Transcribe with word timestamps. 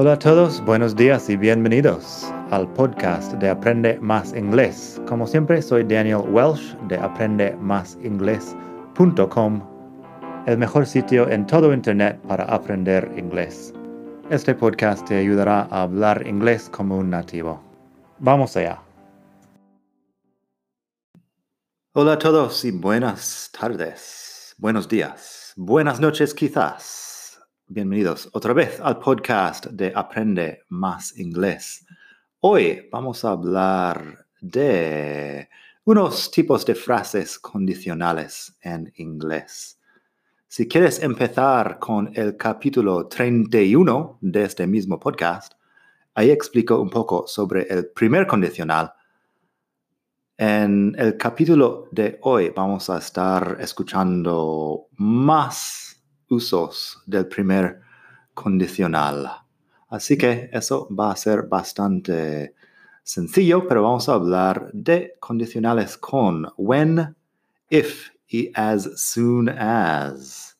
Hola 0.00 0.12
a 0.12 0.18
todos, 0.20 0.64
buenos 0.64 0.94
días 0.94 1.28
y 1.28 1.36
bienvenidos 1.36 2.32
al 2.52 2.72
podcast 2.74 3.32
de 3.32 3.50
Aprende 3.50 3.98
Más 3.98 4.32
Inglés. 4.32 5.02
Como 5.08 5.26
siempre, 5.26 5.60
soy 5.60 5.82
Daniel 5.82 6.22
Welsh 6.30 6.76
de 6.86 6.96
aprendemásinglés.com, 6.96 9.60
el 10.46 10.56
mejor 10.56 10.86
sitio 10.86 11.28
en 11.28 11.44
todo 11.48 11.74
Internet 11.74 12.20
para 12.28 12.44
aprender 12.44 13.12
inglés. 13.16 13.74
Este 14.30 14.54
podcast 14.54 15.04
te 15.04 15.16
ayudará 15.16 15.62
a 15.62 15.82
hablar 15.82 16.24
inglés 16.28 16.70
como 16.70 16.96
un 16.96 17.10
nativo. 17.10 17.60
Vamos 18.20 18.56
allá. 18.56 18.80
Hola 21.94 22.12
a 22.12 22.18
todos 22.20 22.64
y 22.64 22.70
buenas 22.70 23.50
tardes, 23.50 24.54
buenos 24.58 24.88
días, 24.88 25.54
buenas 25.56 25.98
noches 25.98 26.34
quizás. 26.34 27.17
Bienvenidos 27.70 28.30
otra 28.32 28.54
vez 28.54 28.80
al 28.80 28.98
podcast 28.98 29.66
de 29.66 29.92
Aprende 29.94 30.62
Más 30.70 31.18
Inglés. 31.18 31.84
Hoy 32.40 32.88
vamos 32.90 33.26
a 33.26 33.32
hablar 33.32 34.24
de 34.40 35.50
unos 35.84 36.30
tipos 36.30 36.64
de 36.64 36.74
frases 36.74 37.38
condicionales 37.38 38.56
en 38.62 38.90
inglés. 38.96 39.78
Si 40.46 40.66
quieres 40.66 41.02
empezar 41.02 41.78
con 41.78 42.10
el 42.14 42.38
capítulo 42.38 43.06
31 43.06 44.16
de 44.22 44.44
este 44.44 44.66
mismo 44.66 44.98
podcast, 44.98 45.52
ahí 46.14 46.30
explico 46.30 46.80
un 46.80 46.88
poco 46.88 47.26
sobre 47.26 47.64
el 47.68 47.88
primer 47.88 48.26
condicional. 48.26 48.94
En 50.38 50.96
el 50.98 51.18
capítulo 51.18 51.88
de 51.92 52.18
hoy 52.22 52.48
vamos 52.48 52.88
a 52.88 52.96
estar 52.96 53.58
escuchando 53.60 54.86
más 54.96 55.87
usos 56.30 57.02
del 57.06 57.26
primer 57.26 57.80
condicional. 58.34 59.30
Así 59.88 60.16
que 60.18 60.50
eso 60.52 60.88
va 60.94 61.12
a 61.12 61.16
ser 61.16 61.44
bastante 61.44 62.54
sencillo, 63.02 63.66
pero 63.66 63.82
vamos 63.82 64.08
a 64.08 64.14
hablar 64.14 64.70
de 64.72 65.14
condicionales 65.18 65.96
con 65.96 66.46
when, 66.56 67.16
if 67.70 68.10
y 68.28 68.50
as 68.54 68.88
soon 68.96 69.48
as. 69.48 70.56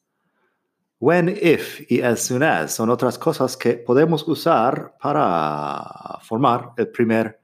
When, 1.00 1.28
if 1.28 1.88
y 1.90 2.00
as 2.00 2.20
soon 2.20 2.42
as 2.42 2.74
son 2.74 2.90
otras 2.90 3.18
cosas 3.18 3.56
que 3.56 3.74
podemos 3.74 4.26
usar 4.26 4.96
para 5.00 6.18
formar 6.22 6.72
el 6.76 6.88
primer 6.88 7.38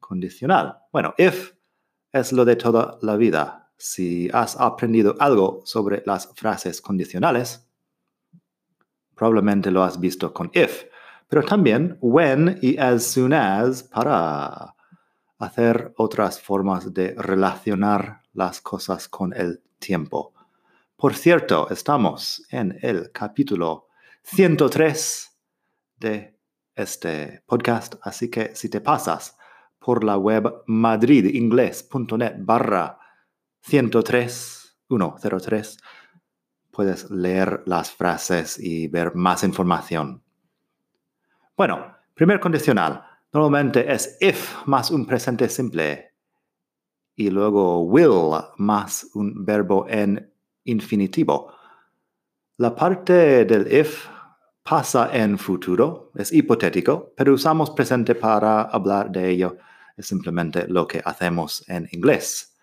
condicional. 0.00 0.78
Bueno, 0.92 1.14
if 1.18 1.52
es 2.14 2.32
lo 2.32 2.44
de 2.44 2.56
toda 2.56 2.96
la 3.02 3.16
vida. 3.16 3.68
Si 3.76 4.30
has 4.32 4.58
aprendido 4.58 5.16
algo 5.18 5.62
sobre 5.64 6.02
las 6.06 6.32
frases 6.34 6.80
condicionales, 6.80 7.63
Probablemente 9.14 9.70
lo 9.70 9.82
has 9.82 9.98
visto 9.98 10.32
con 10.32 10.50
if, 10.54 10.84
pero 11.28 11.42
también 11.42 11.96
when 12.00 12.58
y 12.60 12.78
as 12.78 13.04
soon 13.04 13.32
as 13.32 13.82
para 13.82 14.74
hacer 15.38 15.92
otras 15.96 16.40
formas 16.40 16.92
de 16.92 17.14
relacionar 17.16 18.22
las 18.32 18.60
cosas 18.60 19.08
con 19.08 19.32
el 19.32 19.62
tiempo. 19.78 20.32
Por 20.96 21.14
cierto, 21.14 21.68
estamos 21.70 22.46
en 22.50 22.78
el 22.80 23.10
capítulo 23.12 23.88
103 24.22 25.38
de 25.98 26.38
este 26.74 27.42
podcast, 27.46 27.96
así 28.02 28.30
que 28.30 28.54
si 28.54 28.68
te 28.68 28.80
pasas 28.80 29.36
por 29.78 30.02
la 30.02 30.16
web 30.16 30.62
madridingles.net 30.66 32.36
barra 32.38 32.98
103, 33.62 34.76
103, 34.88 35.78
puedes 36.74 37.10
leer 37.10 37.62
las 37.66 37.90
frases 37.90 38.58
y 38.58 38.88
ver 38.88 39.14
más 39.14 39.44
información. 39.44 40.22
Bueno, 41.56 41.96
primer 42.14 42.40
condicional. 42.40 43.02
Normalmente 43.32 43.90
es 43.92 44.16
if 44.20 44.66
más 44.66 44.90
un 44.90 45.06
presente 45.06 45.48
simple 45.48 46.12
y 47.16 47.30
luego 47.30 47.82
will 47.82 48.44
más 48.58 49.08
un 49.14 49.44
verbo 49.44 49.86
en 49.88 50.32
infinitivo. 50.64 51.52
La 52.58 52.74
parte 52.74 53.44
del 53.44 53.72
if 53.72 54.06
pasa 54.62 55.10
en 55.12 55.38
futuro, 55.38 56.10
es 56.14 56.32
hipotético, 56.32 57.12
pero 57.16 57.34
usamos 57.34 57.70
presente 57.70 58.14
para 58.14 58.62
hablar 58.62 59.10
de 59.10 59.30
ello. 59.30 59.56
Es 59.96 60.06
simplemente 60.06 60.66
lo 60.68 60.86
que 60.86 61.02
hacemos 61.04 61.68
en 61.68 61.88
inglés. 61.92 62.56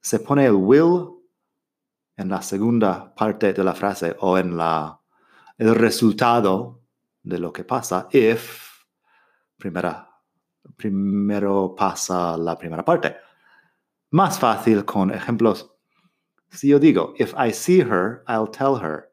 Se 0.00 0.20
pone 0.20 0.46
el 0.46 0.52
will 0.52 1.15
en 2.16 2.28
la 2.30 2.42
segunda 2.42 3.14
parte 3.14 3.52
de 3.52 3.62
la 3.62 3.74
frase 3.74 4.16
o 4.20 4.38
en 4.38 4.56
la, 4.56 5.00
el 5.58 5.74
resultado 5.74 6.82
de 7.22 7.38
lo 7.38 7.52
que 7.52 7.64
pasa 7.64 8.08
if 8.10 8.84
primera, 9.56 10.08
primero 10.76 11.74
pasa 11.76 12.36
la 12.36 12.56
primera 12.56 12.84
parte. 12.84 13.16
Más 14.10 14.38
fácil 14.38 14.84
con 14.84 15.10
ejemplos. 15.10 15.72
Si 16.50 16.68
yo 16.68 16.78
digo, 16.78 17.14
if 17.18 17.34
I 17.36 17.52
see 17.52 17.80
her, 17.80 18.22
I'll 18.28 18.50
tell 18.50 18.76
her. 18.80 19.12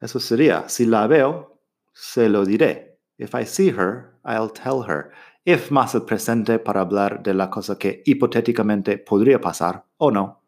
Eso 0.00 0.18
sería, 0.18 0.68
si 0.68 0.84
la 0.84 1.06
veo, 1.06 1.60
se 1.92 2.28
lo 2.28 2.44
diré. 2.44 2.98
If 3.18 3.34
I 3.34 3.46
see 3.46 3.70
her, 3.70 4.18
I'll 4.24 4.50
tell 4.50 4.82
her. 4.86 5.10
If 5.44 5.70
más 5.70 5.94
el 5.94 6.02
presente 6.02 6.58
para 6.58 6.80
hablar 6.80 7.22
de 7.22 7.32
la 7.32 7.48
cosa 7.48 7.78
que 7.78 8.02
hipotéticamente 8.04 8.98
podría 8.98 9.40
pasar 9.40 9.86
o 9.96 10.10
no 10.10 10.45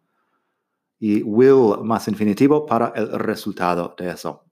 y 0.99 1.23
will 1.23 1.83
más 1.83 2.09
infinitivo 2.09 2.67
para 2.67 2.93
el 2.95 3.19
resultado 3.19 3.95
de 3.97 4.11
eso. 4.11 4.45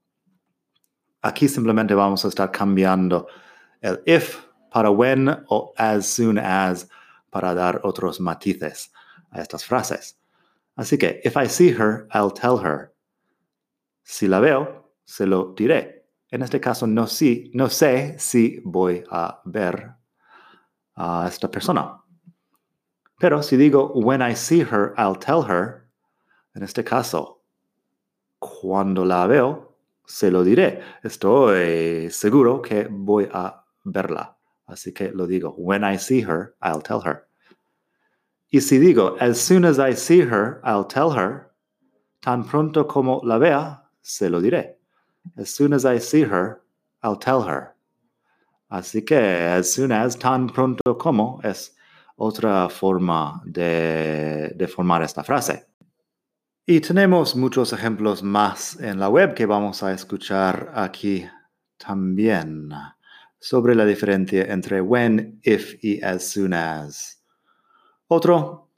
Aquí 1.22 1.48
simplemente 1.48 1.94
vamos 1.94 2.24
a 2.24 2.28
estar 2.28 2.50
cambiando 2.52 3.26
el 3.80 4.00
if 4.06 4.46
para 4.70 4.90
when 4.90 5.28
o 5.48 5.72
as 5.76 6.06
soon 6.06 6.38
as 6.38 6.88
para 7.30 7.54
dar 7.54 7.80
otros 7.82 8.20
matices 8.20 8.92
a 9.30 9.40
estas 9.40 9.64
frases. 9.64 10.18
Así 10.76 10.98
que, 10.98 11.20
if 11.24 11.36
I 11.36 11.48
see 11.48 11.70
her, 11.70 12.06
I'll 12.12 12.32
tell 12.32 12.58
her. 12.58 12.92
Si 14.02 14.28
la 14.28 14.40
veo, 14.40 14.92
se 15.04 15.26
lo 15.26 15.54
diré. 15.54 16.04
En 16.30 16.42
este 16.42 16.60
caso, 16.60 16.86
no, 16.86 17.06
si, 17.06 17.50
no 17.54 17.68
sé 17.70 18.18
si 18.18 18.60
voy 18.64 19.02
a 19.10 19.40
ver 19.44 19.94
a 20.94 21.26
esta 21.28 21.50
persona. 21.50 21.98
Pero 23.18 23.42
si 23.42 23.56
digo, 23.56 23.92
when 23.94 24.20
I 24.20 24.34
see 24.34 24.60
her, 24.60 24.92
I'll 24.98 25.18
tell 25.18 25.42
her, 25.42 25.85
en 26.56 26.62
este 26.62 26.82
caso, 26.82 27.42
cuando 28.38 29.04
la 29.04 29.26
veo, 29.26 29.76
se 30.06 30.30
lo 30.30 30.42
diré. 30.42 30.80
Estoy 31.02 32.08
seguro 32.10 32.62
que 32.62 32.88
voy 32.90 33.28
a 33.30 33.62
verla. 33.84 34.38
Así 34.66 34.92
que 34.94 35.12
lo 35.12 35.26
digo. 35.26 35.54
When 35.58 35.84
I 35.84 35.98
see 35.98 36.22
her, 36.22 36.54
I'll 36.62 36.82
tell 36.82 37.02
her. 37.04 37.28
Y 38.50 38.60
si 38.62 38.78
digo, 38.78 39.16
as 39.20 39.38
soon 39.38 39.66
as 39.66 39.78
I 39.78 39.94
see 39.94 40.22
her, 40.22 40.62
I'll 40.64 40.86
tell 40.86 41.10
her, 41.10 41.52
tan 42.22 42.44
pronto 42.44 42.86
como 42.86 43.20
la 43.22 43.36
vea, 43.36 43.82
se 44.00 44.30
lo 44.30 44.40
diré. 44.40 44.76
As 45.36 45.50
soon 45.50 45.74
as 45.74 45.84
I 45.84 45.98
see 45.98 46.22
her, 46.22 46.62
I'll 47.02 47.18
tell 47.18 47.42
her. 47.42 47.74
Así 48.70 49.04
que 49.04 49.18
as 49.18 49.70
soon 49.70 49.92
as, 49.92 50.16
tan 50.16 50.48
pronto 50.48 50.96
como, 50.96 51.38
es 51.44 51.76
otra 52.16 52.70
forma 52.70 53.42
de, 53.44 54.54
de 54.56 54.66
formar 54.68 55.02
esta 55.02 55.22
frase. 55.22 55.66
Y 56.68 56.80
tenemos 56.80 57.36
muchos 57.36 57.72
ejemplos 57.72 58.24
más 58.24 58.80
en 58.80 58.98
la 58.98 59.08
web 59.08 59.34
que 59.34 59.46
vamos 59.46 59.84
a 59.84 59.92
escuchar 59.92 60.72
aquí 60.74 61.24
también 61.76 62.70
sobre 63.38 63.76
la 63.76 63.84
diferencia 63.84 64.46
entre 64.52 64.80
when, 64.80 65.38
if 65.44 65.76
y 65.84 66.02
as 66.02 66.28
soon 66.28 66.52
as. 66.52 67.22
Otro, 68.08 68.68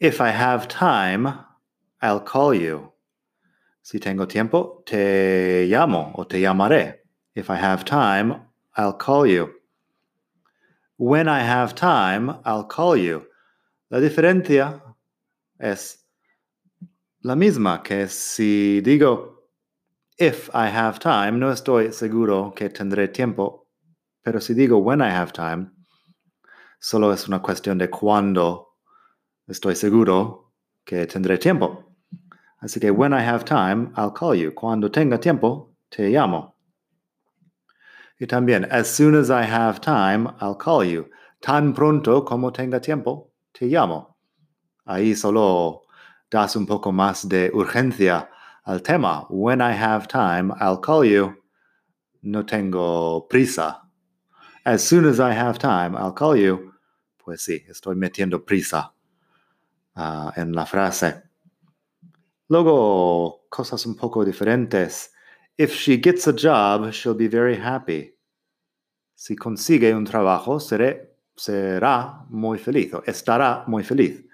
if 0.00 0.18
I 0.18 0.30
have 0.30 0.66
time, 0.66 1.28
I'll 2.00 2.24
call 2.24 2.54
you. 2.54 2.94
Si 3.82 3.98
tengo 3.98 4.26
tiempo, 4.26 4.82
te 4.86 5.66
llamo 5.68 6.12
o 6.14 6.24
te 6.24 6.40
llamaré. 6.40 7.02
If 7.34 7.50
I 7.50 7.56
have 7.56 7.84
time, 7.84 8.46
I'll 8.78 8.96
call 8.96 9.26
you. 9.26 9.50
When 10.96 11.28
I 11.28 11.40
have 11.40 11.74
time, 11.74 12.30
I'll 12.46 12.66
call 12.66 12.96
you. 12.96 13.26
La 13.90 14.00
diferencia 14.00 14.80
es 15.58 16.05
la 17.26 17.34
misma 17.34 17.82
que 17.82 18.06
si 18.06 18.80
digo 18.82 19.48
if 20.16 20.48
I 20.54 20.68
have 20.68 21.00
time, 21.00 21.32
no 21.40 21.50
estoy 21.50 21.92
seguro 21.92 22.52
que 22.54 22.68
tendré 22.68 23.08
tiempo, 23.08 23.66
pero 24.22 24.40
si 24.40 24.54
digo 24.54 24.78
when 24.78 25.00
I 25.00 25.10
have 25.10 25.32
time, 25.32 25.72
solo 26.78 27.12
es 27.12 27.26
una 27.26 27.40
cuestión 27.42 27.78
de 27.78 27.90
cuándo 27.90 28.76
estoy 29.48 29.74
seguro 29.74 30.52
que 30.84 31.04
tendré 31.08 31.36
tiempo. 31.38 31.96
Así 32.60 32.78
que 32.78 32.92
when 32.92 33.12
I 33.12 33.24
have 33.24 33.44
time, 33.44 33.90
I'll 33.96 34.12
call 34.12 34.36
you. 34.36 34.52
Cuando 34.54 34.88
tenga 34.88 35.18
tiempo, 35.18 35.74
te 35.88 36.08
llamo. 36.08 36.54
Y 38.20 38.26
también, 38.28 38.68
as 38.70 38.86
soon 38.86 39.16
as 39.16 39.30
I 39.30 39.42
have 39.42 39.80
time, 39.80 40.28
I'll 40.40 40.56
call 40.56 40.84
you. 40.84 41.10
Tan 41.40 41.74
pronto 41.74 42.24
como 42.24 42.52
tenga 42.52 42.80
tiempo, 42.80 43.32
te 43.52 43.66
llamo. 43.66 44.16
Ahí 44.84 45.16
solo 45.16 45.85
das 46.30 46.56
un 46.56 46.66
poco 46.66 46.92
más 46.92 47.28
de 47.28 47.50
urgencia 47.52 48.28
al 48.64 48.82
tema. 48.82 49.26
When 49.30 49.60
I 49.60 49.72
have 49.72 50.08
time, 50.08 50.52
I'll 50.60 50.80
call 50.80 51.04
you. 51.04 51.36
no 52.26 52.44
tengo 52.44 53.26
prisa. 53.28 53.80
As 54.64 54.82
soon 54.84 55.06
as 55.06 55.20
I 55.20 55.32
have 55.32 55.58
time, 55.58 55.96
I'll 55.96 56.12
call 56.12 56.36
you. 56.36 56.72
Pues 57.16 57.42
sí, 57.42 57.64
estoy 57.68 57.94
metiendo 57.94 58.44
prisa 58.44 58.92
uh, 59.96 60.30
en 60.36 60.52
la 60.52 60.66
frase. 60.66 61.22
Luego, 62.48 63.46
cosas 63.48 63.86
un 63.86 63.96
poco 63.96 64.24
diferentes. 64.24 65.10
If 65.56 65.72
she 65.72 65.98
gets 65.98 66.26
a 66.26 66.32
job, 66.32 66.92
she'll 66.92 67.14
be 67.14 67.28
very 67.28 67.56
happy. 67.56 68.12
Si 69.14 69.34
consigue 69.36 69.94
un 69.94 70.04
trabajo, 70.04 70.60
seré, 70.60 71.16
será 71.34 72.26
muy 72.28 72.58
feliz 72.58 72.92
o 72.94 73.02
estará 73.06 73.64
muy 73.66 73.82
feliz. 73.82 74.25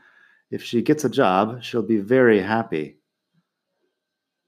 If 0.52 0.62
she 0.62 0.82
gets 0.82 1.02
a 1.02 1.08
job, 1.08 1.62
she'll 1.62 1.82
be 1.82 1.96
very 1.96 2.42
happy. 2.42 2.98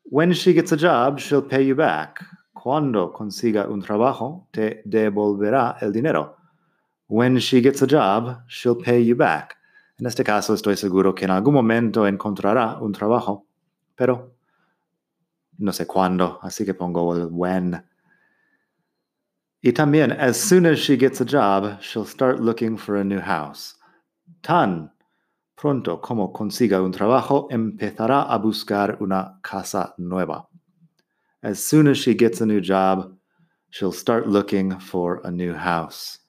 When 0.03 0.35
she 0.35 0.53
gets 0.53 0.71
a 0.71 0.77
job, 0.77 1.19
she'll 1.19 1.41
pay 1.41 1.63
you 1.63 1.75
back. 1.75 2.23
Cuando 2.55 3.11
consiga 3.11 3.67
un 3.71 3.81
trabajo, 3.81 4.47
te 4.53 4.83
devolverá 4.87 5.81
el 5.81 5.93
dinero. 5.93 6.37
When 7.07 7.39
she 7.39 7.63
gets 7.63 7.81
a 7.81 7.87
job, 7.87 8.43
she'll 8.49 8.77
pay 8.77 9.01
you 9.01 9.17
back. 9.17 9.57
En 9.99 10.05
este 10.05 10.23
caso, 10.23 10.53
estoy 10.53 10.77
seguro 10.77 11.15
que 11.15 11.25
en 11.25 11.31
algún 11.31 11.55
momento 11.55 12.07
encontrará 12.07 12.79
un 12.83 12.93
trabajo, 12.93 13.47
pero 13.97 14.35
no 15.57 15.73
sé 15.73 15.87
cuándo, 15.87 16.39
así 16.43 16.67
que 16.67 16.75
pongo 16.75 17.15
el 17.15 17.29
when. 17.31 17.83
Y 19.63 19.73
también, 19.73 20.13
as 20.13 20.39
soon 20.39 20.67
as 20.67 20.79
she 20.79 20.99
gets 20.99 21.23
a 21.23 21.25
job, 21.25 21.81
she'll 21.81 22.05
start 22.05 22.41
looking 22.41 22.77
for 22.77 22.97
a 22.97 23.05
new 23.05 23.21
house. 23.21 23.77
Tan 24.43 24.91
pronto 25.57 26.01
como 26.01 26.33
consiga 26.33 26.83
un 26.83 26.93
trabajo, 26.93 27.47
empezará 27.51 28.23
a 28.23 28.39
buscar 28.39 28.99
una 29.01 29.39
casa 29.43 29.95
nueva. 29.99 30.49
As 31.43 31.59
soon 31.59 31.89
as 31.89 31.99
she 31.99 32.15
gets 32.15 32.41
a 32.41 32.47
new 32.47 32.61
job, 32.61 33.17
she'll 33.71 33.93
start 33.93 34.27
looking 34.27 34.79
for 34.79 35.21
a 35.25 35.31
new 35.31 35.55
house. 35.55 36.21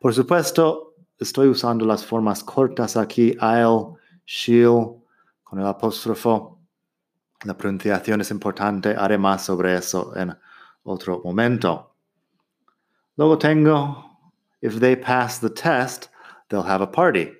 Por 0.00 0.12
supuesto, 0.12 0.94
estoy 1.20 1.48
usando 1.48 1.84
las 1.84 2.04
formas 2.04 2.42
cortas 2.42 2.96
aquí, 2.96 3.36
I'll, 3.40 3.98
she'll, 4.26 5.02
con 5.44 5.60
el 5.60 5.66
apóstrofo. 5.66 6.58
La 7.44 7.54
pronunciación 7.54 8.20
es 8.20 8.30
importante, 8.30 8.94
haré 8.96 9.16
más 9.16 9.44
sobre 9.44 9.76
eso 9.76 10.12
en 10.16 10.36
otro 10.82 11.20
momento. 11.24 11.94
Luego 13.16 13.38
tengo, 13.38 14.04
if 14.60 14.80
they 14.80 14.96
pass 14.96 15.38
the 15.40 15.50
test, 15.50 16.08
they'll 16.48 16.66
have 16.66 16.82
a 16.82 16.86
party. 16.86 17.37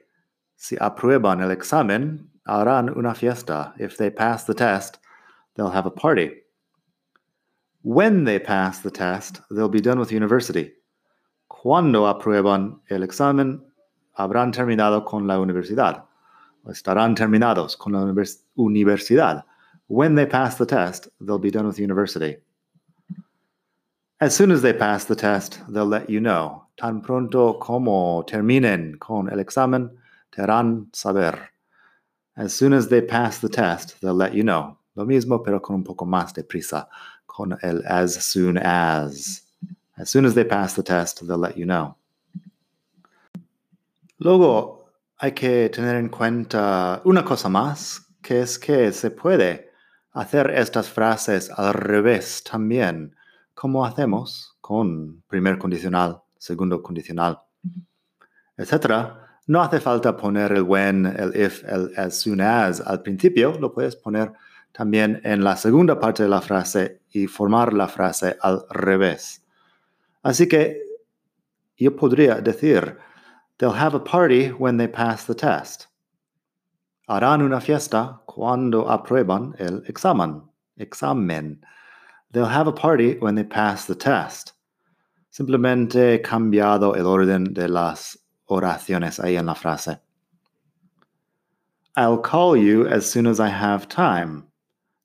Si 0.60 0.76
aprueban 0.80 1.40
el 1.40 1.52
examen, 1.52 2.28
harán 2.44 2.90
una 2.96 3.14
fiesta. 3.14 3.74
If 3.78 3.96
they 3.96 4.10
pass 4.10 4.44
the 4.44 4.54
test, 4.54 4.98
they'll 5.54 5.70
have 5.70 5.86
a 5.86 5.90
party. 5.90 6.32
When 7.82 8.24
they 8.24 8.40
pass 8.40 8.80
the 8.80 8.90
test, 8.90 9.40
they'll 9.52 9.68
be 9.68 9.80
done 9.80 10.00
with 10.00 10.10
university. 10.10 10.72
Cuando 11.46 12.12
aprueban 12.12 12.80
el 12.90 13.04
examen, 13.04 13.62
habrán 14.18 14.52
terminado 14.52 15.04
con 15.06 15.28
la 15.28 15.38
universidad. 15.38 16.02
Estarán 16.66 17.14
terminados 17.14 17.78
con 17.78 17.92
la 17.92 18.00
univers 18.00 18.44
universidad. 18.56 19.44
When 19.86 20.16
they 20.16 20.26
pass 20.26 20.56
the 20.58 20.66
test, 20.66 21.08
they'll 21.20 21.38
be 21.38 21.52
done 21.52 21.68
with 21.68 21.78
university. 21.78 22.36
As 24.20 24.34
soon 24.34 24.50
as 24.50 24.62
they 24.62 24.72
pass 24.72 25.04
the 25.04 25.14
test, 25.14 25.60
they'll 25.68 25.86
let 25.86 26.10
you 26.10 26.18
know. 26.18 26.66
Tan 26.76 27.00
pronto 27.00 27.60
como 27.60 28.24
terminen 28.24 28.98
con 28.98 29.30
el 29.30 29.38
examen, 29.38 29.96
harán 30.36 30.88
saber. 30.92 31.50
As 32.36 32.52
soon 32.52 32.72
as 32.72 32.88
they 32.88 33.00
pass 33.00 33.40
the 33.40 33.48
test, 33.48 34.00
they'll 34.00 34.14
let 34.14 34.32
you 34.32 34.42
know. 34.42 34.78
Lo 34.94 35.04
mismo, 35.04 35.42
pero 35.42 35.60
con 35.60 35.76
un 35.76 35.84
poco 35.84 36.06
más 36.06 36.32
de 36.34 36.44
prisa, 36.44 36.88
con 37.26 37.56
el 37.62 37.82
as 37.86 38.14
soon 38.24 38.58
as. 38.58 39.42
As 39.96 40.10
soon 40.10 40.24
as 40.24 40.34
they 40.34 40.44
pass 40.44 40.74
the 40.74 40.82
test, 40.82 41.26
they'll 41.26 41.38
let 41.38 41.56
you 41.56 41.66
know. 41.66 41.96
Luego, 44.18 44.90
hay 45.18 45.32
que 45.32 45.68
tener 45.70 45.96
en 45.96 46.08
cuenta 46.08 47.00
una 47.04 47.24
cosa 47.24 47.48
más, 47.48 48.06
que 48.22 48.40
es 48.40 48.58
que 48.58 48.92
se 48.92 49.10
puede 49.10 49.72
hacer 50.12 50.50
estas 50.50 50.88
frases 50.88 51.50
al 51.50 51.74
revés 51.74 52.42
también, 52.42 53.14
como 53.54 53.84
hacemos 53.84 54.56
con 54.60 55.22
primer 55.28 55.58
condicional, 55.58 56.22
segundo 56.38 56.82
condicional, 56.82 57.40
etc. 58.56 59.27
No 59.48 59.60
hace 59.60 59.80
falta 59.80 60.16
poner 60.16 60.52
el 60.52 60.62
when, 60.62 61.06
el 61.06 61.34
if, 61.34 61.64
el 61.64 61.90
as 61.96 62.16
soon 62.20 62.40
as 62.40 62.80
al 62.80 63.02
principio, 63.02 63.58
lo 63.58 63.72
puedes 63.72 63.96
poner 63.96 64.32
también 64.72 65.20
en 65.24 65.42
la 65.42 65.56
segunda 65.56 65.98
parte 65.98 66.22
de 66.22 66.28
la 66.28 66.40
frase 66.40 67.00
y 67.10 67.26
formar 67.26 67.72
la 67.72 67.88
frase 67.88 68.36
al 68.40 68.64
revés. 68.70 69.42
Así 70.22 70.46
que 70.46 70.80
yo 71.76 71.96
podría 71.96 72.36
decir, 72.36 72.96
they'll 73.58 73.72
have 73.72 73.96
a 73.96 74.04
party 74.04 74.50
when 74.50 74.76
they 74.76 74.86
pass 74.86 75.26
the 75.26 75.34
test 75.34 75.88
harán 77.08 77.42
una 77.42 77.60
fiesta 77.60 78.20
cuando 78.26 78.88
aprueban 78.88 79.54
el 79.58 79.82
examen. 79.88 80.42
Examen. 80.76 81.60
They'll 82.30 82.44
have 82.44 82.68
a 82.68 82.72
party 82.72 83.16
when 83.18 83.34
they 83.34 83.44
pass 83.44 83.86
the 83.86 83.94
test. 83.94 84.52
Simplemente 85.30 86.20
cambiado 86.22 86.94
el 86.94 87.06
orden 87.06 87.54
de 87.54 87.68
las 87.68 88.18
oraciones 88.48 89.20
ahí 89.20 89.36
en 89.36 89.46
la 89.46 89.54
frase. 89.54 90.00
I'll 91.96 92.20
call 92.22 92.56
you 92.56 92.86
as 92.86 93.10
soon 93.10 93.26
as 93.26 93.40
I 93.40 93.48
have 93.48 93.88
time. 93.88 94.44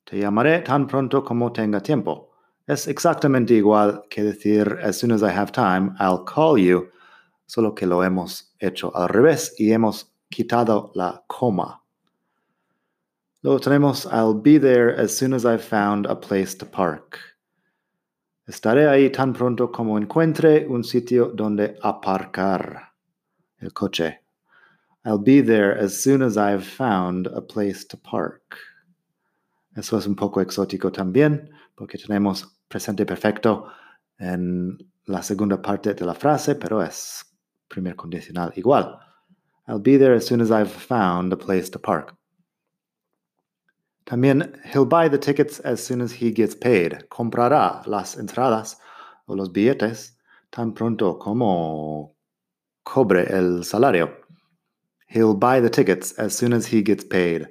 Te 0.06 0.18
llamaré 0.18 0.64
tan 0.64 0.86
pronto 0.86 1.22
como 1.22 1.50
tenga 1.50 1.80
tiempo. 1.80 2.30
Es 2.68 2.86
exactamente 2.86 3.54
igual 3.54 4.04
que 4.08 4.22
decir 4.22 4.78
as 4.82 4.98
soon 4.98 5.12
as 5.12 5.22
I 5.22 5.30
have 5.30 5.52
time, 5.52 5.94
I'll 5.98 6.24
call 6.24 6.56
you, 6.56 6.88
solo 7.46 7.74
que 7.74 7.86
lo 7.86 8.02
hemos 8.02 8.54
hecho 8.60 8.90
al 8.94 9.08
revés 9.08 9.54
y 9.58 9.72
hemos 9.72 10.14
quitado 10.30 10.92
la 10.94 11.22
coma. 11.26 11.82
Luego 13.42 13.60
tenemos 13.60 14.06
I'll 14.06 14.32
be 14.32 14.58
there 14.58 14.94
as 14.96 15.14
soon 15.14 15.34
as 15.34 15.44
I've 15.44 15.64
found 15.64 16.06
a 16.06 16.14
place 16.14 16.54
to 16.58 16.64
park. 16.64 17.18
Estaré 18.46 18.88
ahí 18.88 19.10
tan 19.10 19.32
pronto 19.32 19.72
como 19.72 19.98
encuentre 19.98 20.66
un 20.68 20.84
sitio 20.84 21.32
donde 21.34 21.76
aparcar 21.82 22.93
el 23.64 23.72
coche. 23.72 24.20
I'll 25.04 25.18
be 25.18 25.40
there 25.40 25.76
as 25.76 26.00
soon 26.00 26.22
as 26.22 26.36
I've 26.36 26.66
found 26.66 27.26
a 27.26 27.40
place 27.40 27.84
to 27.88 27.96
park. 27.96 28.56
Eso 29.76 29.98
es 29.98 30.06
un 30.06 30.14
poco 30.14 30.40
exótico 30.40 30.92
también, 30.92 31.50
porque 31.76 31.98
tenemos 31.98 32.46
presente 32.68 33.04
perfecto 33.04 33.70
en 34.18 34.78
la 35.06 35.22
segunda 35.22 35.60
parte 35.60 35.94
de 35.94 36.04
la 36.04 36.14
frase, 36.14 36.54
pero 36.54 36.80
es 36.80 37.24
primer 37.68 37.96
condicional 37.96 38.52
igual. 38.56 38.98
I'll 39.66 39.78
be 39.78 39.96
there 39.96 40.14
as 40.14 40.26
soon 40.26 40.40
as 40.40 40.50
I've 40.50 40.70
found 40.70 41.32
a 41.32 41.36
place 41.36 41.70
to 41.70 41.78
park. 41.78 42.16
También 44.06 44.60
he'll 44.64 44.84
buy 44.84 45.08
the 45.08 45.18
tickets 45.18 45.60
as 45.60 45.82
soon 45.82 46.00
as 46.02 46.12
he 46.12 46.30
gets 46.30 46.54
paid. 46.54 47.08
Comprará 47.08 47.86
las 47.86 48.16
entradas 48.16 48.76
o 49.26 49.34
los 49.34 49.48
billetes 49.48 50.12
tan 50.50 50.72
pronto 50.72 51.18
como 51.18 52.13
cobre 52.84 53.24
el 53.24 53.64
salario. 53.64 54.20
He'll 55.08 55.34
buy 55.34 55.60
the 55.60 55.70
tickets 55.70 56.16
as 56.18 56.34
soon 56.34 56.52
as 56.52 56.72
he 56.72 56.82
gets 56.82 57.04
paid. 57.04 57.48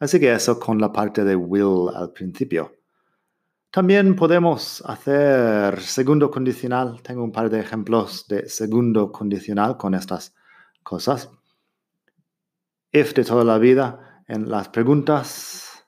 Así 0.00 0.18
que 0.18 0.32
eso 0.32 0.58
con 0.58 0.78
la 0.78 0.92
parte 0.92 1.24
de 1.24 1.36
will 1.36 1.94
al 1.94 2.12
principio. 2.12 2.72
También 3.70 4.16
podemos 4.16 4.82
hacer 4.86 5.80
segundo 5.80 6.30
condicional. 6.30 7.00
Tengo 7.02 7.24
un 7.24 7.32
par 7.32 7.48
de 7.50 7.60
ejemplos 7.60 8.26
de 8.28 8.48
segundo 8.48 9.12
condicional 9.12 9.76
con 9.76 9.94
estas 9.94 10.34
cosas. 10.82 11.30
If 12.92 13.14
de 13.14 13.24
toda 13.24 13.44
la 13.44 13.58
vida 13.58 14.22
en 14.28 14.50
las 14.50 14.68
preguntas 14.68 15.86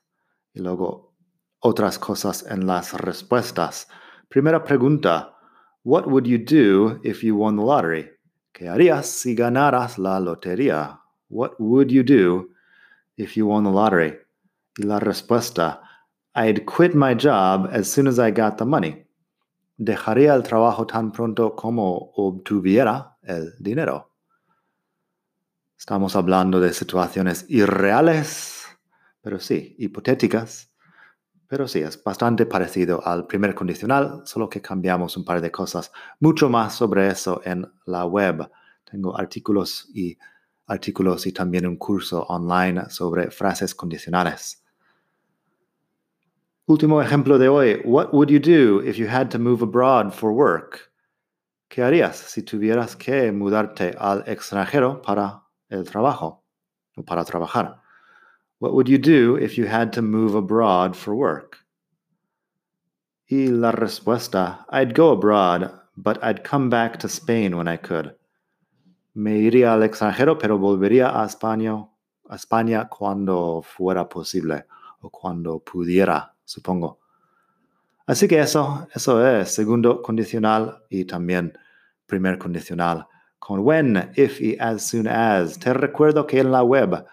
y 0.53 0.61
luego 0.61 1.13
otras 1.59 1.99
cosas 1.99 2.45
en 2.49 2.65
las 2.65 2.93
respuestas. 2.93 3.87
Primera 4.29 4.63
pregunta, 4.63 5.35
What 5.83 6.07
would 6.07 6.25
you 6.25 6.39
do 6.39 6.99
if 7.03 7.23
you 7.23 7.35
won 7.35 7.57
the 7.57 7.61
lottery? 7.61 8.09
¿Qué 8.55 8.69
harías 8.69 9.05
si 9.07 9.35
ganaras 9.35 9.97
la 9.99 10.17
lotería? 10.21 11.01
What 11.27 11.59
would 11.59 11.89
you 11.89 12.03
do 12.03 12.51
if 13.17 13.35
you 13.35 13.47
won 13.47 13.65
the 13.65 13.69
lottery? 13.69 14.17
Y 14.77 14.85
la 14.85 14.99
respuesta, 14.99 15.81
I'd 16.35 16.65
quit 16.65 16.95
my 16.95 17.13
job 17.15 17.67
as 17.73 17.91
soon 17.91 18.07
as 18.07 18.17
I 18.17 18.31
got 18.31 18.57
the 18.57 18.65
money. 18.65 19.05
Dejaría 19.77 20.33
el 20.33 20.43
trabajo 20.43 20.87
tan 20.87 21.11
pronto 21.11 21.53
como 21.53 22.13
obtuviera 22.15 23.17
el 23.23 23.51
dinero. 23.59 24.13
Estamos 25.77 26.15
hablando 26.15 26.61
de 26.61 26.71
situaciones 26.71 27.45
irreales 27.49 28.55
pero 29.25 29.39
sí, 29.39 29.75
hipotéticas. 29.79 30.71
Pero 31.55 31.69
sí, 31.69 31.79
es 31.79 32.03
bastante 32.03 32.45
parecido 32.45 33.01
al 33.07 33.27
primer 33.27 33.55
condicional, 33.55 34.23
solo 34.25 34.49
que 34.49 34.61
cambiamos 34.61 35.15
un 35.15 35.23
par 35.23 35.39
de 35.39 35.51
cosas. 35.51 35.89
Mucho 36.19 36.49
más 36.49 36.75
sobre 36.75 37.07
eso 37.07 37.41
en 37.45 37.65
la 37.85 38.03
web. 38.05 38.51
Tengo 38.83 39.17
artículos 39.17 39.89
y 39.93 40.17
artículos 40.67 41.25
y 41.27 41.31
también 41.31 41.65
un 41.65 41.77
curso 41.77 42.23
online 42.23 42.89
sobre 42.89 43.31
frases 43.31 43.73
condicionales. 43.73 44.65
Último 46.65 47.01
ejemplo 47.01 47.37
de 47.37 47.47
hoy. 47.47 47.81
What 47.85 48.09
would 48.11 48.27
you 48.27 48.39
do 48.39 48.85
if 48.85 48.97
you 48.97 49.07
had 49.07 49.29
to 49.29 49.39
move 49.39 49.63
abroad 49.63 50.11
for 50.11 50.31
work? 50.33 50.91
¿Qué 51.69 51.81
harías 51.81 52.17
si 52.17 52.43
tuvieras 52.43 52.97
que 52.97 53.31
mudarte 53.31 53.95
al 53.97 54.25
extranjero 54.27 55.01
para 55.01 55.43
el 55.69 55.85
trabajo 55.89 56.43
o 56.97 57.05
para 57.05 57.23
trabajar? 57.23 57.84
What 58.65 58.73
would 58.73 58.89
you 58.89 58.97
do 58.97 59.35
if 59.35 59.59
you 59.59 59.67
had 59.67 59.93
to 59.93 60.01
move 60.01 60.33
abroad 60.33 60.95
for 60.95 61.13
work? 61.13 61.59
Y 63.29 63.45
la 63.51 63.71
respuesta, 63.71 64.65
I'd 64.71 64.95
go 64.95 65.11
abroad, 65.11 65.69
but 65.95 66.17
I'd 66.23 66.43
come 66.43 66.71
back 66.71 66.97
to 67.01 67.07
Spain 67.07 67.57
when 67.57 67.67
I 67.67 67.77
could. 67.77 68.15
Me 69.13 69.37
iría 69.37 69.73
al 69.73 69.83
extranjero, 69.83 70.39
pero 70.39 70.57
volvería 70.57 71.11
a 71.13 71.27
España, 71.27 71.87
a 72.27 72.35
España 72.35 72.89
cuando 72.89 73.61
fuera 73.61 74.09
posible 74.09 74.65
o 75.01 75.11
cuando 75.11 75.59
pudiera 75.59 76.33
supongo. 76.43 76.97
Así 78.07 78.27
que 78.27 78.39
eso, 78.39 78.87
eso 78.95 79.23
es 79.27 79.53
segundo 79.53 80.01
condicional 80.01 80.81
y 80.89 81.05
también 81.05 81.55
primer 82.07 82.39
condicional. 82.39 83.05
Con 83.37 83.59
when, 83.59 84.11
if 84.15 84.41
y 84.41 84.57
as 84.59 84.87
soon 84.87 85.05
as. 85.05 85.59
Te 85.59 85.71
recuerdo 85.71 86.25
que 86.25 86.39
en 86.39 86.51
la 86.51 86.63
web 86.63 87.05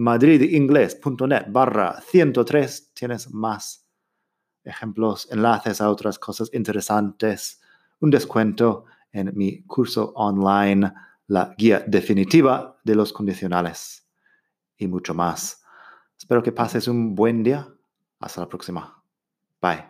madridingles.net 0.00 1.46
barra 1.48 2.00
103 2.00 2.94
tienes 2.94 3.30
más 3.32 3.86
ejemplos, 4.64 5.28
enlaces 5.30 5.80
a 5.80 5.90
otras 5.90 6.18
cosas 6.18 6.50
interesantes, 6.52 7.60
un 8.00 8.10
descuento 8.10 8.86
en 9.12 9.32
mi 9.34 9.62
curso 9.64 10.12
online, 10.14 10.92
la 11.26 11.54
guía 11.56 11.84
definitiva 11.86 12.78
de 12.82 12.94
los 12.94 13.12
condicionales 13.12 14.08
y 14.76 14.88
mucho 14.88 15.14
más. 15.14 15.62
Espero 16.18 16.42
que 16.42 16.52
pases 16.52 16.88
un 16.88 17.14
buen 17.14 17.42
día 17.42 17.68
hasta 18.20 18.40
la 18.40 18.48
próxima. 18.48 19.02
Bye. 19.60 19.89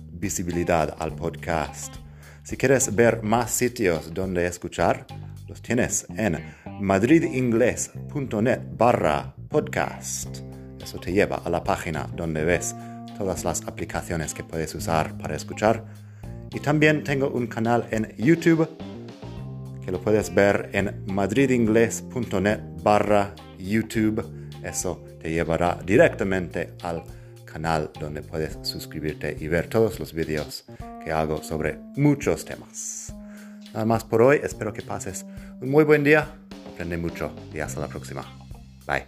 visibilidad 0.21 0.95
al 0.99 1.15
podcast. 1.15 1.95
Si 2.43 2.55
quieres 2.55 2.95
ver 2.95 3.23
más 3.23 3.51
sitios 3.51 4.13
donde 4.13 4.45
escuchar, 4.45 5.07
los 5.47 5.61
tienes 5.61 6.05
en 6.15 6.39
madridingles.net 6.79 8.59
barra 8.77 9.35
podcast. 9.49 10.37
Eso 10.81 10.99
te 10.99 11.11
lleva 11.11 11.41
a 11.43 11.49
la 11.49 11.63
página 11.63 12.07
donde 12.15 12.45
ves 12.45 12.75
todas 13.17 13.43
las 13.43 13.67
aplicaciones 13.67 14.35
que 14.35 14.43
puedes 14.43 14.73
usar 14.75 15.17
para 15.17 15.35
escuchar. 15.35 15.85
Y 16.53 16.59
también 16.59 17.03
tengo 17.03 17.29
un 17.29 17.47
canal 17.47 17.87
en 17.89 18.15
YouTube 18.17 18.69
que 19.83 19.91
lo 19.91 19.99
puedes 19.99 20.33
ver 20.33 20.69
en 20.73 21.03
madridingles.net 21.07 22.59
barra 22.83 23.33
YouTube. 23.57 24.23
Eso 24.63 25.03
te 25.19 25.31
llevará 25.31 25.79
directamente 25.83 26.73
al 26.83 27.03
canal 27.51 27.91
donde 27.99 28.21
puedes 28.21 28.57
suscribirte 28.61 29.35
y 29.39 29.47
ver 29.47 29.67
todos 29.67 29.99
los 29.99 30.13
vídeos 30.13 30.65
que 31.03 31.11
hago 31.11 31.43
sobre 31.43 31.79
muchos 31.95 32.45
temas. 32.45 33.13
Nada 33.73 33.85
más 33.85 34.03
por 34.03 34.21
hoy, 34.21 34.39
espero 34.43 34.73
que 34.73 34.81
pases 34.81 35.25
un 35.61 35.69
muy 35.69 35.83
buen 35.83 36.03
día, 36.03 36.27
aprende 36.73 36.97
mucho 36.97 37.33
y 37.53 37.59
hasta 37.59 37.79
la 37.79 37.87
próxima. 37.87 38.25
Bye. 38.85 39.05